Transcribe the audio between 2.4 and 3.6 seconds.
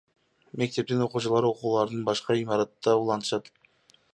имаратта улантышат.